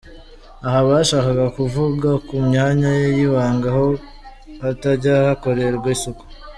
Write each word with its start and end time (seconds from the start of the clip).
Aha 0.65 0.79
bashakaga 0.89 1.45
kuvuga 1.57 2.09
ku 2.27 2.35
myanya 2.47 2.89
ye 2.99 3.07
y’ibanga 3.17 3.67
ko 3.77 3.87
hatajya 4.61 5.13
hakorerwa 5.27 5.87
isuku!!! 5.95 6.23